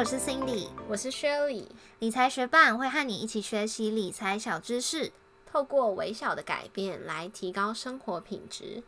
[0.00, 1.66] 我是 Cindy，我是 Shirley，
[1.98, 5.12] 理财学伴会和你一起学习理财小知识，
[5.44, 8.82] 透过微小的改变来提高生活品质。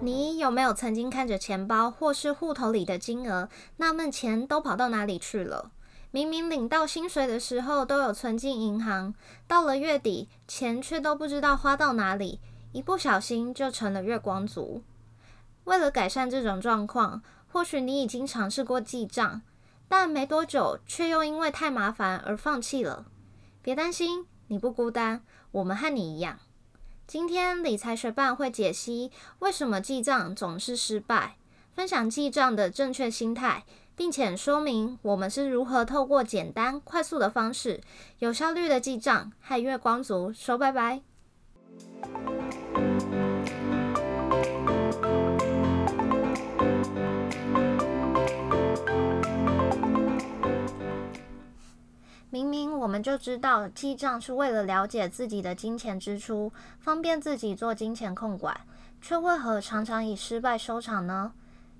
[0.00, 5.72] 你有没有曾经看着钱包或是户头里的金额，纳闷钱都跑到哪里去了？
[6.12, 9.14] 明明领到薪水的时候都有存进银行，
[9.48, 12.38] 到了月底钱却都不知道花到哪里，
[12.72, 14.82] 一不小心就成了月光族。
[15.64, 19.40] 为了改善这种状况，或许你已经尝试过记账，
[19.88, 23.06] 但没多久却又因为太麻烦而放弃了。
[23.62, 26.38] 别担心，你不孤单，我们和你一样。
[27.06, 31.36] 今天理财学办会解析为什么记账总是失败，
[31.74, 33.64] 分享记账的正确心态。
[34.02, 37.80] 并且说明我们是如何透过简单快速的方式，
[38.18, 41.02] 有效率的记账，和月光族说拜拜。
[52.28, 58.62] 明明我们就知道记账是为了了解自己的金钱支出，方便自己做金钱控管，
[59.00, 61.32] 却为何常常以失败收场呢？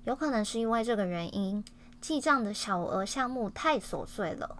[0.05, 1.61] 有可能是因为这个原因。
[2.03, 4.57] 记账的小额项目太琐碎了。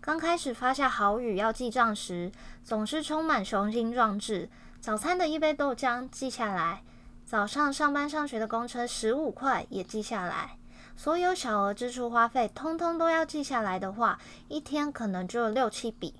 [0.00, 2.32] 刚开始发下好语要记账时，
[2.64, 4.48] 总是充满雄心壮志。
[4.80, 6.82] 早餐的一杯豆浆记下来，
[7.26, 10.56] 早上上班上学的公车十五块也记下来。
[10.96, 16.14] 所有小额支出花费通通都要记下来的话，一天可能就有六七笔。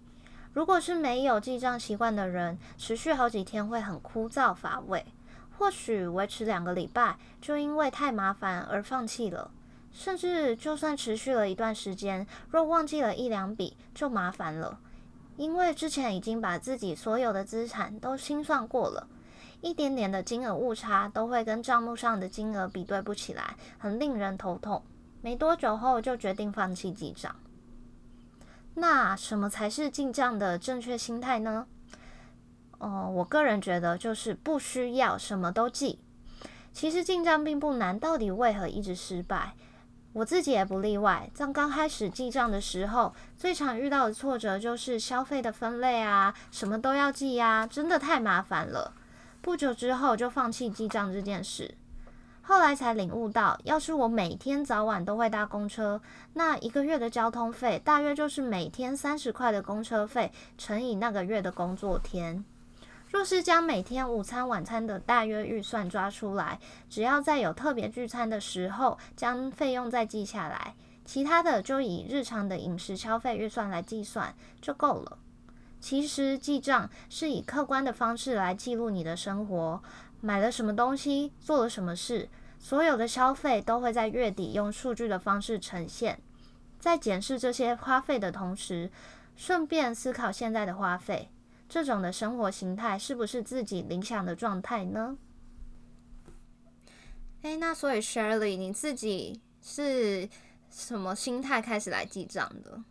[0.52, 5.06] 如果是没有记账习惯的人，持续好几天会很枯燥乏味，
[5.56, 9.50] 或许维持两个礼拜就因为太麻烦而放弃了。
[9.98, 14.78] 甚至就算持续了一段时间，若忘记了一两笔，就麻烦了，
[15.38, 19.08] 因为之前已经把自己所有的资产都清算过了，
[19.62, 24.82] 一点点的金额误差都会跟账目上的金额比对不起来，很令人头痛。
[25.22, 27.34] 没多久后就决定放弃记账。
[28.74, 31.66] 那什么才是进账的正确心态呢？
[32.78, 35.98] 哦，我个人觉得就是不需要什么都记。
[36.74, 39.54] 其实进账并不难，到底为何一直失败？
[40.16, 41.28] 我自己也不例外。
[41.34, 48.94] 在刚开始记账的时候，最常遇到的挫折就是消费的分类啊，什么都要记呀，真的太麻烦了。
[49.42, 51.74] 不久之后就放弃记账这件事。
[52.40, 56.00] 后来才领悟到，要是我每天早晚都会搭公车，
[56.32, 62.42] 那一个月的交通费大约就是每天三十块的公车费乘以那个月的工作天。
[63.08, 66.58] 若是将每天午餐、晚餐的大约预算抓出来，
[66.90, 70.74] 只要在有特别聚餐的时候将费用再记下来，
[71.04, 75.18] 其他的就以日常的饮食消费预算来计算就够了。
[75.80, 79.80] 其实记账是以客观的方式来记录你的生活，
[80.20, 82.28] 买了什么东西，做了什么事，
[82.58, 86.18] 所有的消费都会在月底用数据的方式呈现。
[86.80, 88.90] 在检视这些花费的同时，
[89.36, 91.30] 顺便思考现在的花费。
[91.68, 95.16] 这种的生活形态是不是自己理想的状态呢？
[97.42, 100.28] 诶，那所以 Shirley，你自己是
[100.70, 102.82] 什么心态开始来记账的？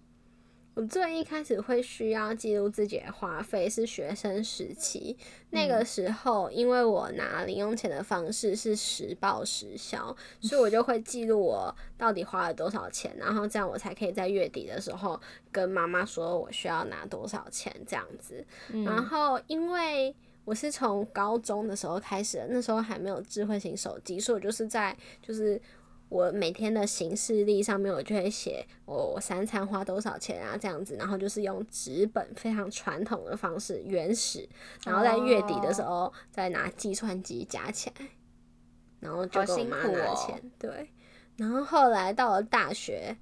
[0.75, 5.15] 我最一开始会需要记录自己的花费是学生时期，
[5.51, 15.19] 那个时候因为我拿零用钱的方式是实报实销，所以我就会记录我到底花了多少钱，然后这样我才可以在月底的时候
[15.49, 18.45] 跟妈妈说我需要拿多少钱这样子。
[18.83, 25.59] 然后因为我是从高中的时候开始，那时候还没有智慧型手机，所以我就是在就是。
[26.09, 34.47] 我每天的行事历上面，我就会写我我三餐花多少钱啊，这样子，然后就是用纸本非常传统的方式，原始，
[34.85, 38.07] 然后在月底的时候再拿计算机加起来，
[38.99, 40.41] 然后就跟我妈拿钱。
[40.59, 40.89] 对，
[41.37, 43.17] 然后后来到了大学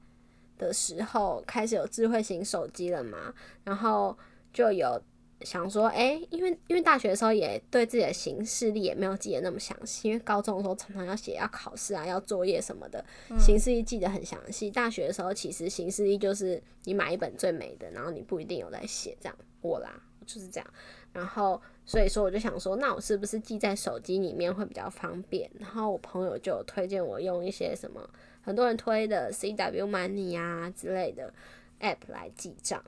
[0.57, 3.33] 的时候，开始有智慧型手机了嘛，
[3.63, 4.18] 然后
[4.51, 5.01] 就有。
[5.44, 13.04] 想说，哎，因为因为大学的时候也对自己的行事历也没有记得那么详细，因为高中的时候常常要写要考试啊，要作业什么的，
[13.40, 14.72] 行事历记得很详细。
[14.72, 19.38] 大学的时候其实行事历就是你买一本最美的，然后你不一定有在写这样。
[19.62, 20.68] 我啦，就是这样。
[21.12, 25.50] 然后所以说我就想说，那我是不是记在手机里面会比较方便？
[25.60, 28.10] 然后我朋友就推荐我用一些什么
[28.42, 31.34] 很多人推的 CW Money 啊之类的
[31.80, 32.84] App 来记账。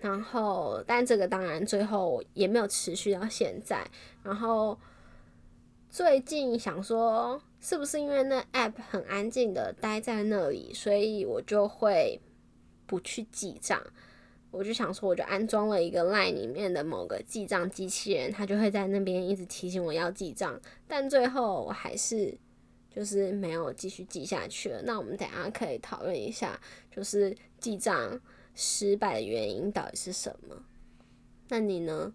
[0.00, 3.86] 然后，但这个当然最后也没有持续到现在。
[4.22, 4.78] 然后
[5.88, 12.20] 最近想说，是不是因为那 app 很安静的待在那里，所以我就会
[12.86, 13.82] 不去记账。
[14.50, 22.34] 我就想说，我就安装了一个 LINE 里面的某个记账机器人，它就会在那边一直提醒我要记账，但最后我还是
[22.90, 24.80] 就是没有继续记下去了。
[24.84, 26.58] 那我们等下可以讨论一下，
[26.90, 28.18] 就是记账
[28.60, 30.56] 失败的原因到底是什么？
[31.48, 32.12] 那你呢？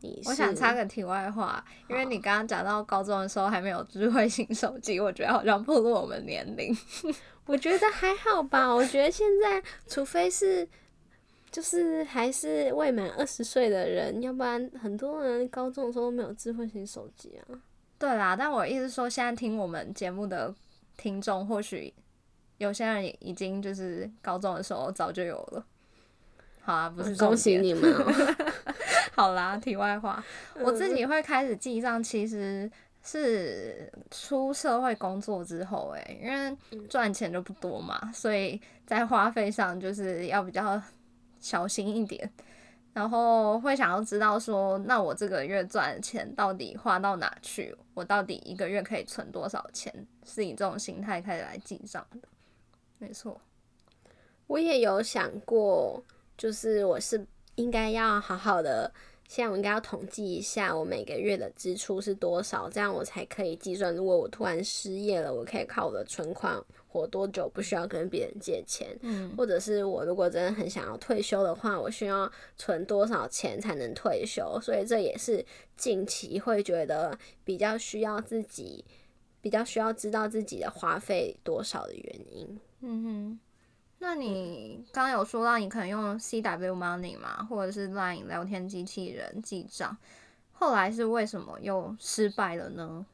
[0.00, 6.74] 你我想插个题外话，因为你刚刚讲到高中的时候还没有智慧型手机，我觉得好像暴露我们年龄。
[7.44, 10.66] 我觉得还好吧，我觉得现在除非是
[11.50, 17.60] 就是还是未满二十岁的人，要不然很多人高中的时候都没有智慧型手机啊。
[17.98, 20.54] 对啦，但我意思说，现在听我们节目的
[20.96, 21.92] 听众，或许
[22.58, 25.64] 有些人已经就是高中的时候早就有了。
[26.60, 28.12] 好啊，不是重恭喜你们哦、
[29.16, 30.22] 好啦，题外话，
[30.56, 32.70] 我自己会开始记账，其实
[33.02, 40.78] 是出社会工作之后、欸，因为赚钱就不多嘛，所以在花费上就是要比较
[41.40, 42.30] 小心一点，
[42.92, 47.74] 然后会想要知道说，那我这个月赚的钱到底花到哪去？
[47.94, 49.90] 我到底一个月可以存多少钱？
[50.26, 52.28] 是以这种心态开始来记账的，
[52.98, 53.40] 没错。
[54.46, 56.02] 我也有想过，
[56.36, 58.90] 就是我是应该要好好的，
[59.28, 68.96] 现在我应该要统计一下我每个月的支出是多少，这样我才可以计算，如果我突然失业了，我可以靠我的存款活多久，不需要跟别人借钱。
[69.02, 74.58] 嗯或者是我如果真的很想要退休的话，我需要存多少钱才能退休？
[74.62, 75.44] 所以这也是
[75.76, 78.82] 近期会觉得比较需要自己，
[79.42, 82.58] 比较需要知道自己的花费多少的原因。
[82.80, 83.40] 嗯哼，
[83.98, 89.96] 那你刚刚有说到你可能用 CW Money 嘛，或者是 Line 聊天机器人记账，
[90.52, 93.04] 后来是为什么又失败了呢？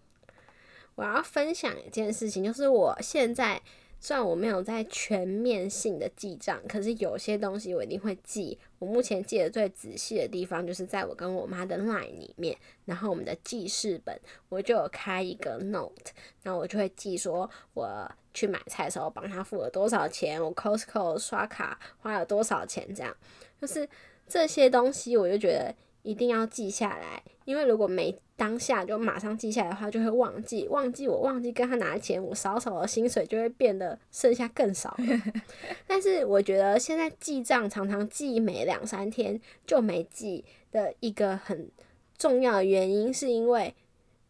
[0.97, 3.61] 我要分享一件事情，就是我现在
[4.05, 8.59] 虽然我没有在全面性的记账，可是有些东西我一定会记。
[8.79, 12.55] 我目前记得最仔细的地方，就是在我跟我妈的 LINE 里面，
[12.85, 14.15] 然后我们的记事本
[14.51, 16.13] 我就有开一个 note，
[16.43, 23.17] 然后我就会记说我去买菜的时候帮他付了多少钱，我 Costco 刷卡花了多少钱，这样
[23.59, 23.89] 就是
[24.29, 25.75] 这些东西，我就觉得
[26.05, 34.95] 一定要记下来，因为如果没当下就马上记下来的话，就会忘记，忘记我忘记跟他拿钱，我少少的薪水就会变得剩下更少。
[35.89, 41.71] 但是我觉得现在记账常常记每两三天就没记的一个很
[42.19, 43.75] 重要的原因，是因为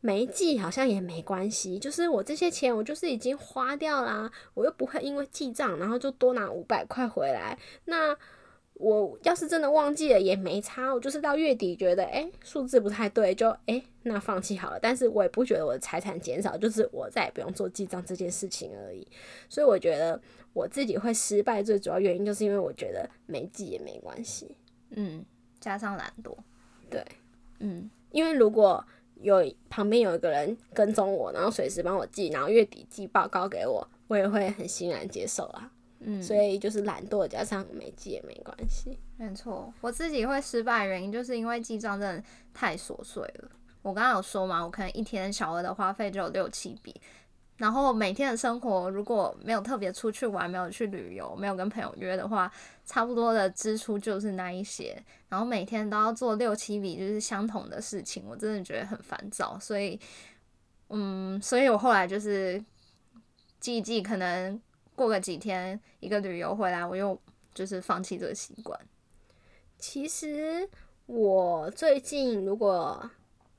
[0.00, 8.16] 没记好像也没关系，就是我这些钱我就是已经花掉啦，我又不会因为记账然后就多拿五百块回来，那。
[8.74, 14.78] 我要是真的忘记了也没差，我就是到月底觉得诶数字不太对，就诶那放弃好了。
[14.80, 19.06] 但是我也不觉得我的财产减少，就是我再也不用做记账这件事情而已。
[19.48, 20.20] 所以我觉得
[20.52, 24.56] 我自己会失败最主要原因就是因为我觉得没记也没关系。
[24.90, 25.24] 嗯，
[25.60, 26.36] 加上懒惰，
[26.90, 27.04] 对，
[27.60, 28.84] 嗯因为如果
[29.22, 35.70] 有旁边有一个人跟踪我，然后随时帮我记，然后月底寄报告给我，我也会很欣然接受啊。
[36.04, 38.98] 嗯，所以就是懒惰加上没记也没关系。
[39.16, 43.50] 没错，我自己会失败的原因就是因为记账真的太琐碎了。
[43.82, 46.94] 我刚刚有说嘛，我可能一天小额的花费就有六七笔，
[47.58, 52.50] 然后每天的生活如果没有特别出去玩，没有去旅游，没有跟朋友约的话，
[52.86, 54.96] 差不多的支出就是那一些。
[55.28, 59.58] 然后每天都要做六七笔就是相同的事情，我真的觉得很烦躁。
[59.58, 60.00] 所以，
[60.88, 62.62] 嗯，所以我后来就是
[63.60, 64.60] 记一记，可能
[64.94, 67.20] 过个几天一个旅游回来，我又
[67.52, 68.78] 就是放弃这个习惯。
[69.78, 70.68] 其实
[71.06, 73.10] 我最近如果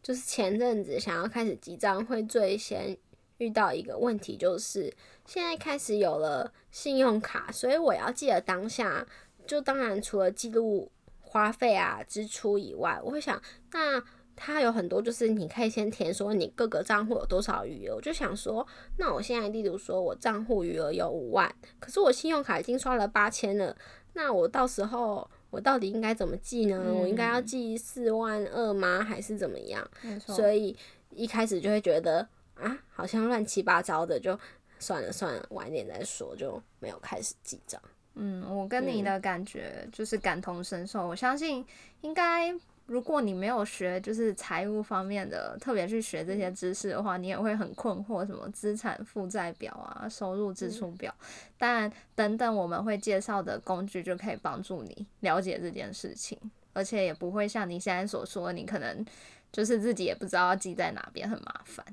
[0.02, 2.98] 就是前阵子想要开始记账，会最先
[3.38, 4.94] 遇到一个问题，就是
[5.26, 9.06] 现在开始有了信用卡，所以我要记得当下，
[9.46, 14.04] 就当然除了记录花费啊支出以外，我会想那。
[14.36, 17.96] 它有很多，就是你可以先填说你各个账户有多少余额。
[17.96, 18.66] 我就想说，
[18.98, 23.76] 那我现在例如说我账户余额有五万，可是我信用卡已经刷了八千了，
[24.14, 26.94] 那我到时候我到底应该怎么记呢？
[26.94, 29.04] 我应该要记四万二吗？
[29.04, 29.90] 还是怎么样？
[30.02, 30.76] 没错所以
[31.10, 34.38] 一开始就会觉得啊，好像乱七八糟的，就
[34.80, 37.82] 算了算了，晚一点再说，就没有开始记账。
[38.16, 41.06] 嗯，我跟你的感觉就是感同身受。
[41.06, 41.66] 我相信
[42.00, 42.54] 应该，
[42.88, 51.14] 如果你没有学就是财务方面的，特别去学这些知识的话，你也会很困惑，什么资产负债表啊、收入支出表，
[51.58, 56.40] 但等等我们会介绍的工具就可以帮助你了解这件事情，
[56.74, 59.04] 而且也不会像你现在所说，你可能
[59.52, 61.84] 就是自己也不知道要记在哪边，很麻烦。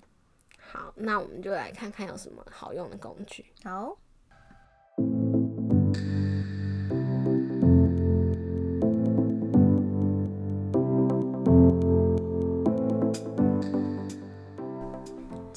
[0.59, 3.47] 好，那我们就来看看有什么好用的工具。
[3.65, 3.97] 好，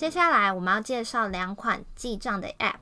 [0.05, 2.75] 接下来我们要介绍两款记账的 App。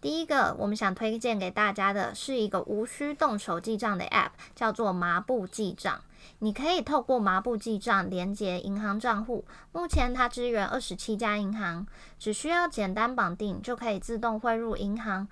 [0.00, 6.00] 第一个，我们想推荐给大家的是一个无需动手记账的 App，叫做麻布记账。
[6.38, 11.86] 你可以透过麻布记账连接银行账户，目前它支援二十七家银行，
[12.18, 15.28] 只需要简单绑定就可以自动汇入银行，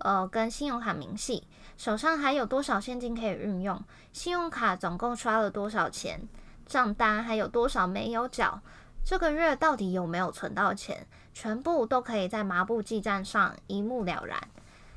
[0.00, 1.44] 呃，跟信用卡明细，
[1.78, 6.28] 手上还有多少现金可以运用，信用卡总共刷了多少钱，
[6.66, 8.60] 账单还有多少没有缴，
[9.04, 14.48] 这个月到底有没有存到钱，全部都可以在麻布记账上一目了然。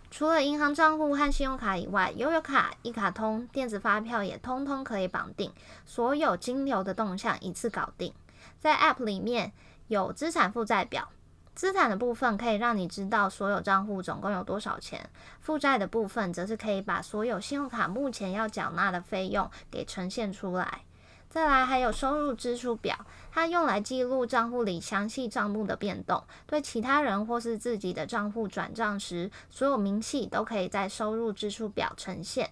[0.09, 5.51] 除了银行账户和信用卡以外，悠游卡、一卡通、电子发票也通通可以绑定，
[5.85, 8.13] 所有金流的动向一次搞定。
[8.57, 9.51] 在 App 里面
[9.87, 11.09] 有资产负债表，
[11.53, 15.09] 资产的部分可以让你知道所有账户总共有多少钱，
[15.41, 20.83] 负债的部分则是可以把所有信用卡目前要缴纳的费用给呈现出来。
[21.29, 22.97] 再来还有收入支出表，
[23.31, 32.49] 它用来记录账户里详细账目的变动，对其他人或是自己的账户转账时，所有明细都可以在收入支出表呈现。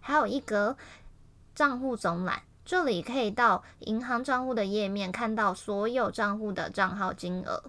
[0.00, 0.76] 还有一格
[1.54, 7.64] 账户总览，这里可以到银行账户的页面看到所有账户的账号金额。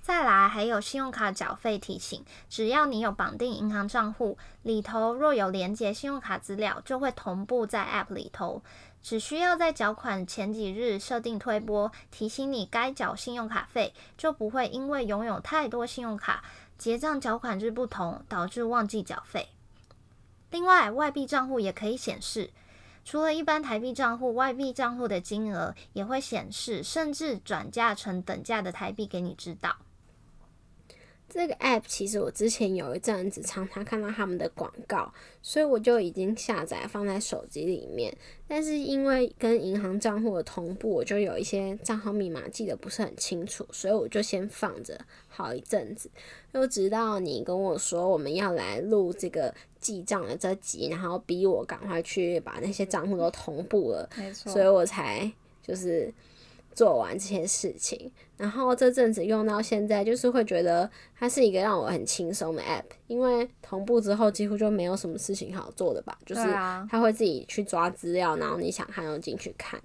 [0.00, 8.62] 再来还有信用卡缴费提醒，只要你有绑定银行账户，里头若有连接信用卡资料，就会同步在 App 里头。
[9.04, 16.42] 只需要在缴款前几日设定推播，提醒你该缴信用卡费，就不会因为拥有太多信用卡，
[16.78, 19.50] 结账缴款日不同，导致忘记缴费。
[20.50, 22.48] 另外，外币账户也可以显示，
[23.04, 29.76] 除了一般台币账户，外币账户的金额也会显示，甚至转嫁成等价的台币给你知道。
[31.34, 35.12] 这个 app 其实我之前有一阵子常常看到他们的广告，
[35.42, 38.16] 所以我就已经下载放在手机里面。
[38.46, 46.08] 但是因为跟银行账户的同步，我就有一些账号密码记得不是很清楚，所以我就先放着好一阵子。
[46.52, 55.28] 又直到你跟我说我们要来录这个记账的这集，然后逼我赶快去把那些账户都同步了，没错，所以我才
[55.60, 56.14] 就是。
[56.74, 66.42] 做完这些事情，然后这阵子用到现在，就是会觉得它是一个让我很轻松的 app，因为同步之后几乎就没有什么事情好做的吧，就是
[66.90, 69.80] 它会自己去抓资料，然后你想看就进去看，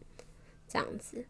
[0.67, 1.23] 这样子。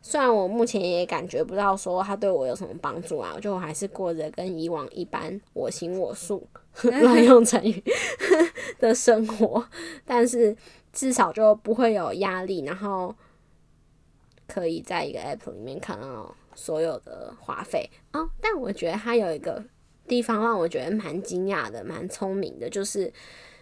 [0.00, 6.48] 虽然我目前也感觉不到说它对我有什么帮助啊，就我还是过着跟以往一般我行我素、
[7.02, 7.82] 乱用成语
[8.80, 9.66] 的生活，
[10.04, 10.56] 但是
[10.92, 13.14] 至少就不会有压力，然后。
[14.46, 19.64] 可以在一个 app 里面看到所有的花费哦，但我觉得它有一个
[20.06, 23.12] 地方让我觉得蛮惊讶的，蛮聪明的，就是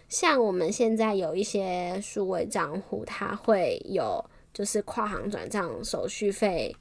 [0.07, 4.23] 像我们现在有一些数位账户，它会有
[4.53, 6.75] 就是跨行转账手续费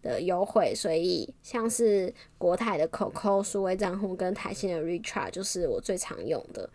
[0.00, 6.70] 的优惠，所以像是国泰的 COCO 数位账户跟台新的 Recharge 就是我最常用的。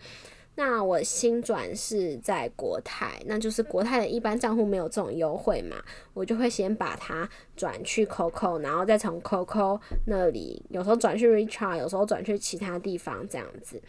[0.55, 5.77] 那我新转是在国泰，那就是国泰的一般账户没有这种优惠嘛，
[6.13, 13.81] 我就会先把它转去 COCO，然后再从 COCO 那里，有时候转去 Recharge，有时候转去其他地方这样子，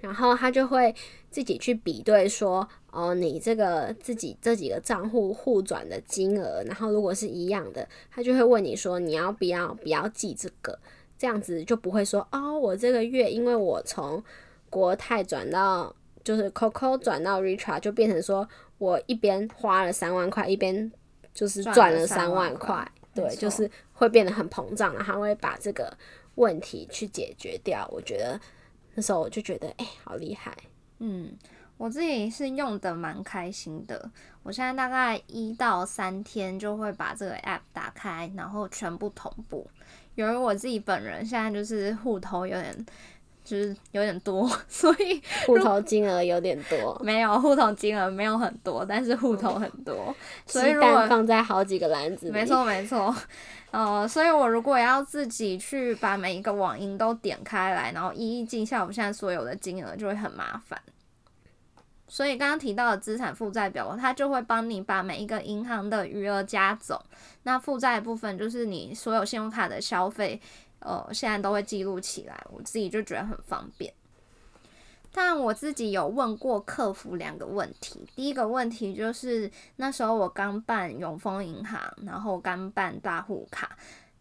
[0.00, 0.94] 然后他就会
[1.30, 10.78] 自己去比对说，哦，你这个自己这几个账户互转的金额，然后如果是一样的，他就会问你说，你要不要不要记这个，
[11.18, 14.24] 这样子就不会说，哦，我这个月因为我从
[14.70, 15.94] 国泰转到
[16.24, 18.46] 就是 COCO 转到 Richard 就变成说
[18.76, 20.92] 我一边花了三万块，一边
[21.32, 25.96] 就是赚了三万块，对，就是会变得很膨胀，然后会把这个
[26.34, 27.88] 问题去解决掉。
[27.90, 28.38] 我觉得
[28.94, 30.54] 那时候我就觉得，哎，好厉害。
[30.98, 31.32] 嗯，
[31.76, 34.10] 我自己是用的蛮开心的。
[34.42, 39.68] 我现在大概一到三天就会把这个 app 打开，然后全部同步。
[40.14, 42.86] 由于我自己本人现在就是户头有点。
[43.48, 47.00] 就是有点多， 所以户头金额有点多。
[47.02, 50.14] 没有户头金额没有很多，但是户头很多，
[50.44, 52.30] 所以如果放在好几个篮子。
[52.30, 53.14] 没错没错，
[53.70, 60.78] 呃，所以我如果要自己去把每一个网银都点开来，然后一一记下我现在所有的金额，就会很麻烦。
[62.06, 67.00] 所以刚刚提到的资产负债表，它就会帮你把每一个银行的余额加总。
[67.44, 70.38] 那负债部分就是你所有信用卡的消费。
[70.80, 73.92] 呃，现在都会记录起来，我自己就觉得很方便。
[75.10, 83.76] 但我自己有问过客服两个问题，第一个问题就是那时候我刚办永丰银行，然后刚办大户卡，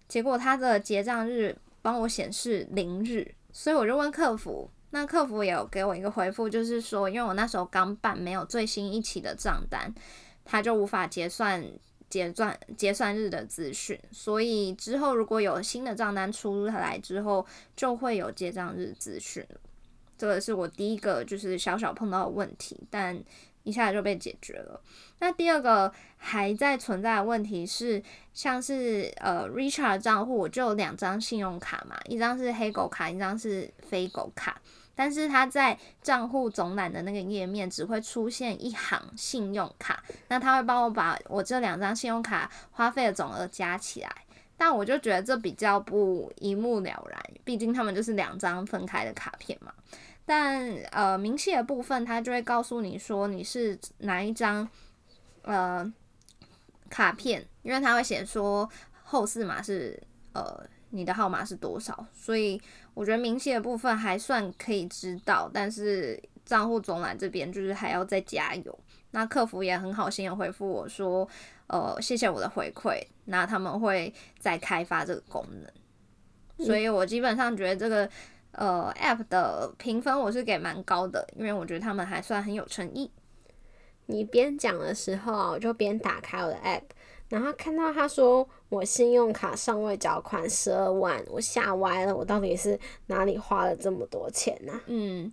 [0.07, 9.93] 结果他的结账日帮我显示零日，所以我就问客服，那客服也有给我一个回复，就是说因为我那时候刚办，没有最新一期的账单，
[10.45, 11.63] 他就无法结算
[12.09, 17.45] 结算结算日的资讯，所以之后如果有新的账单出来之后，
[17.75, 19.45] 就会有结账日资讯
[20.17, 23.21] 这个是我第一个就是小小碰到的问题，但
[23.63, 24.81] 一下就被解决了。
[25.19, 28.01] 那第二个还在存在的问题是，
[28.33, 34.59] 像是呃 Richard 账户，我就有两张信用卡嘛，一张是黑狗卡，一张是非狗卡。
[34.97, 44.11] 但是他在账户总览的那个页面只会出现一行信用卡，那他会帮我把我这两张信用卡花费的总额加起来，
[44.57, 49.71] 但我就觉得这比较不一目了然，毕竟他们就是两张分开的卡片嘛。
[50.25, 54.67] 但呃，明细的部分他就会告诉你说你是哪一张
[55.43, 55.89] 呃
[56.89, 58.67] 卡片，因为他会写说
[59.03, 60.01] 后四码是
[60.33, 62.62] 呃你的号码是多少，所以。
[62.94, 68.79] 我觉得明细的部分还算可以知道，但是账户总览这边就是还要再加油。
[69.12, 71.29] 那客服也很好心的回复我说，
[71.67, 76.65] 呃，谢谢我的回馈，那他们会再开发这个功能。
[76.65, 78.10] 所以我基本上觉得这个
[78.53, 83.12] 呃 App 的评分我是给蛮高的，因为我觉得他们还算很有诚意。
[84.08, 86.82] 你边讲的时候，我就边打开我的 App。
[87.29, 94.79] 然后看到他说我信用卡尚未缴款十二万，我吓歪了，我到底是哪里花了这么多钱呢？
[94.86, 95.31] 嗯，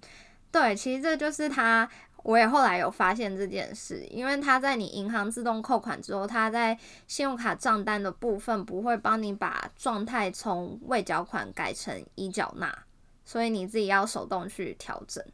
[0.51, 1.89] 对，其实这就是他，
[2.25, 12.77] 我也后来有发现这件事，因为他在你银行自动扣款之后，他在信用卡账单的部分不会帮你把状态从未缴款改成已缴纳，
[13.25, 15.25] 所以你自己要手动去调整。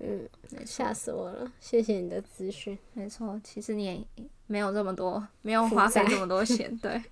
[0.00, 0.28] 嗯，
[0.66, 1.50] 吓死我了！
[1.58, 2.78] 谢谢你的资讯。
[2.92, 4.06] 没错，其实你也
[4.46, 6.76] 没有这么多，没有花费这么多钱。
[6.78, 7.02] 对。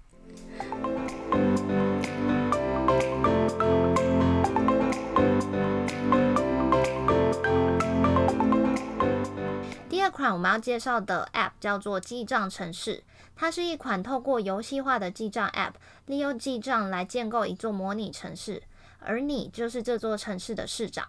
[9.89, 13.03] 第二款我们要介绍的 App 叫做记账城市，
[13.35, 15.73] 它是一款透过游戏化的记账 App，
[16.07, 18.63] 利用记账来建构一座模拟城市，
[19.01, 21.09] 而你就是这座城市的市长。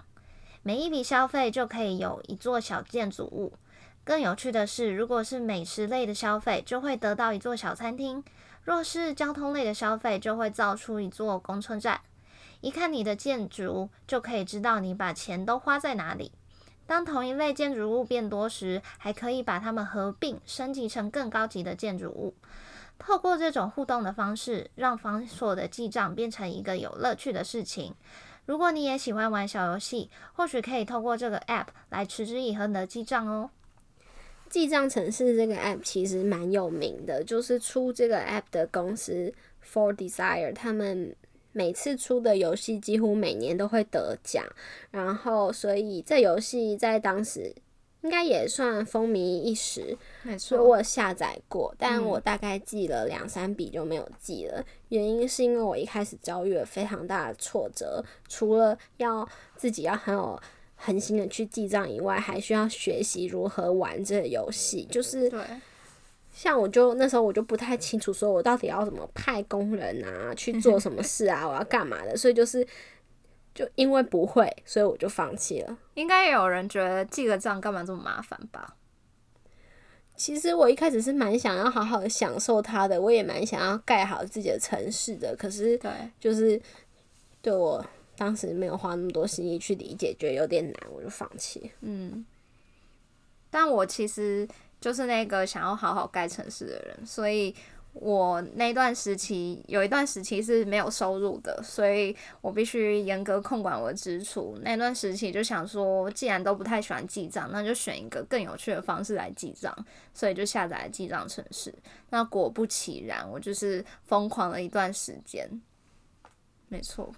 [0.64, 3.54] 每一笔消费就可以有一座小建筑物。
[4.06, 8.22] 更有趣的是，如果是美食类的消费，就会得到一座小餐厅；
[8.63, 12.00] 若是交通类的消费，就会造出一座公车站。
[12.62, 16.32] 一看你的建筑，就可以知道你把钱都花在哪里。
[16.86, 22.36] 当同一类建筑物变多时，还可以把它们合并升级成更高级的建筑物。
[23.00, 27.96] 透过这种互动的方式，让繁琐的记账变成一个有乐趣的事情。
[28.46, 33.50] 如果你也喜欢玩小游戏，或许可以透过这个 App 来持之以恒的记账哦。
[34.50, 41.16] 记账城市这个 App 其实蛮有名的，就是出这个 App 的公司 For Desire，他们
[41.52, 44.46] 每次出的游戏几乎每年都会得奖，
[44.92, 47.54] 然后所以这游戏在当时。
[48.02, 50.64] 应该也算风靡一时，没错。
[50.64, 54.64] 我下载过，但我大概记了两三笔就没有记了。
[54.90, 60.40] 原因是因为我一开始遭遇了非常大的挫折，除了要自己要很有
[60.76, 64.86] 恒心的去记账以外，还需要学习如何玩这个游戏。
[64.92, 65.32] 就是，
[66.34, 72.68] 像我就那时候我就不太清楚，说我到底要怎么派工人啊，去做什么事啊，我要干嘛的，所以就是。
[73.56, 75.78] 就因为不会，所以我就放弃了。
[75.94, 78.76] 应该也有人觉得记个账干嘛这么麻烦吧？
[80.18, 85.34] 其实我一开始是蛮想要好好的享受它的，我也蛮想要盖好自己的城市的。
[85.38, 86.62] 可是，对，就是
[87.42, 87.82] 对我
[88.17, 91.71] 当时没有花那么多心意去理解，觉得有点难，我就放弃。
[91.82, 92.25] 嗯，
[93.49, 94.47] 但我其实
[94.80, 97.56] 就是那个想要好好盖城市的人，所以。
[97.97, 104.60] 我那段时期有一段时期是没有收入的，所以我必须严格控管我的支出。
[104.63, 109.73] 那段时期就想说，既然都不太喜欢记账，那就选一个更有趣的方式来记账，
[110.13, 111.73] 所以就下载了记账城市。
[112.10, 115.49] 那果不其然，我就是疯狂了一段时间。
[116.67, 117.10] 没错。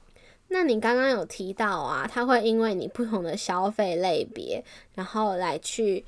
[0.49, 4.63] 那你刚刚有提到啊，它会因为你不同的消费类别，
[4.95, 6.05] 然后来去。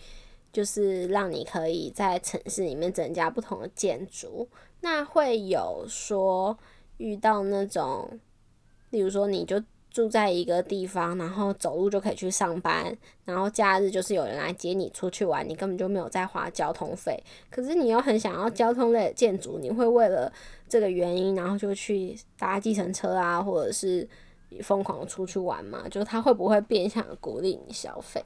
[0.51, 4.49] 就是让你可以在城市里面增加不同的建筑，
[4.81, 6.57] 那会有说
[6.97, 8.19] 遇到那种，
[8.89, 20.33] 例如说你就住在一个地方，然后走路就可以去上班，然后假日就是有人来接你出去玩，你根本就没有在花交通费，可是你又很想要交通类的建筑，你会为了
[20.67, 24.09] 这个原因，然后就去搭计程车啊，或者是
[24.63, 25.83] 疯狂出去玩嘛？
[25.89, 28.23] 就是他会不会变相鼓励你消费？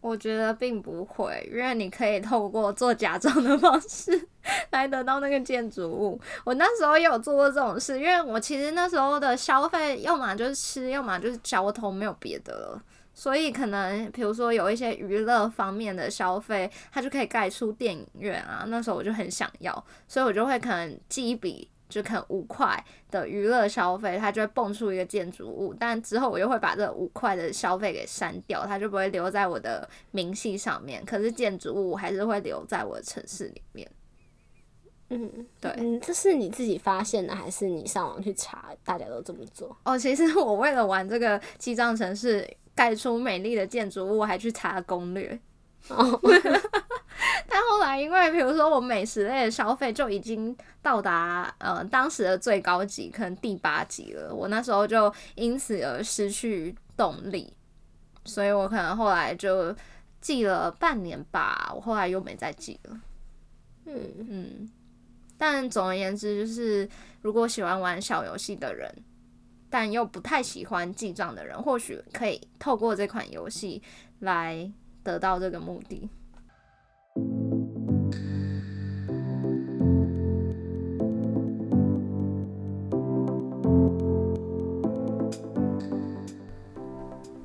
[0.00, 4.28] 我觉得并不会，因为你可以透过做假账的方式
[4.70, 6.18] 来得到那个建筑物。
[6.42, 12.82] 我那时候也有做过这种事，因为我其实那时候的消费要么就是吃，要么就是交通，没有别的了。
[13.12, 18.64] 所以可能比如说有一些娱乐方面的消费，它就可以盖出电影院啊。
[18.68, 25.74] 那时候我就很想要，所以我就会可能记一笔，就可能五块的娱乐消费，它就会蹦出一个建筑物。
[25.78, 31.04] 但之后我又会把这五块的消费给删掉，它就不会留在我的明细上面。
[31.04, 33.90] 可是建筑物还是会留在我的城市里面。
[35.10, 39.76] 嗯，对，嗯，这是你自己发现的，还是你上网去查，大家都这么做？
[39.84, 42.48] 哦，其实我为了玩这个记账城市。
[42.72, 45.38] 盖出美丽的建筑物，还去查攻略。
[45.88, 46.18] 哦，
[47.48, 54.34] 但后来因为比如说我美食类的消费就已经到达呃当时的最高级，可能第八级了。
[54.34, 57.52] 我那时候就因此而失去动力，
[58.24, 59.74] 所以我可能后来就
[60.20, 61.72] 记了半年吧。
[61.74, 63.00] 我后来又没再记了。
[63.86, 64.70] 嗯嗯，
[65.36, 66.88] 但总而言之，就是
[67.20, 68.92] 如果喜欢玩小游戏的人。
[69.72, 73.80] 但又不太喜欢记账的人，或许可以透过这款游戏
[74.18, 74.68] 来
[75.04, 76.10] 得到这个目的。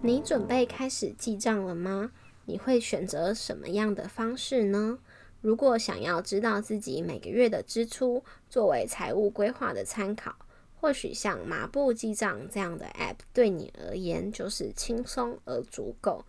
[0.06, 2.12] 你准备开始记账了吗？
[2.46, 5.00] 你会选择什么样的方式呢？
[5.42, 10.36] 如果想要知道自己每个月的支出，作为财务规划的参考。
[10.76, 16.24] 或许像麻布记账这样的 App 对你而言就是轻松而足够。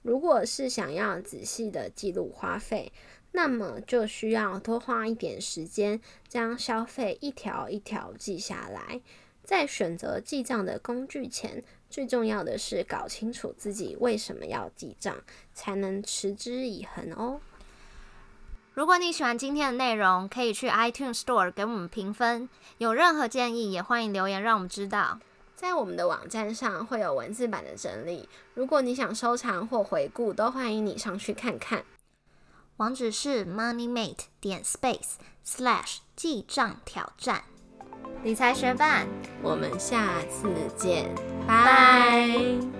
[0.00, 2.90] 如果是想要仔细的记录花费，
[3.32, 9.02] 那么就需要多花一点时间将消费一条一条记下来。
[9.44, 15.16] 在选择记账的工具前，最重要的是搞清楚自己为什么要记账，
[15.54, 17.40] 才能持之以恒哦。
[18.74, 22.48] 如果你喜欢今天的内容，可以去 iTunes Store 给我们评分。
[22.76, 25.18] 有任何建议，也欢迎留言让我们知道。
[25.56, 31.84] 在我们的网站上会有文字版的整理，如果你想收藏或回顾，都欢迎你上去看看。
[32.76, 37.42] 网址是 moneymate 点 space slash 记账挑战。
[38.24, 39.06] 理财学伴，
[39.42, 41.08] 我们下次见，
[41.46, 42.77] 拜。